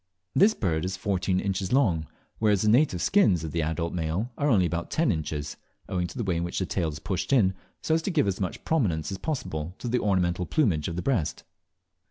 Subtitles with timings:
[0.33, 2.07] This bird is fourteen inches long,
[2.39, 6.17] whereas the native skins of the adult male are only about ten inches, owing to
[6.17, 8.63] the way in which the tail is pushed in, so as to give as much
[8.65, 11.43] prominence as possible to the ornamental plumage of the breast.